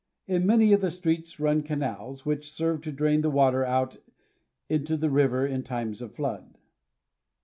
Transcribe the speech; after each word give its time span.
In 0.25 0.47
many 0.47 0.73
of 0.73 0.81
the 0.81 0.89
streets 0.89 1.39
run 1.39 1.61
canals, 1.61 2.25
which 2.25 2.51
serve 2.51 2.81
to 2.85 2.91
drain 2.91 3.21
the 3.21 3.29
water 3.29 3.63
out 3.63 3.97
into 4.67 4.97
the 4.97 5.11
river 5.11 5.45
in 5.45 5.61
times 5.61 6.01
of 6.01 6.15
flood. 6.15 6.57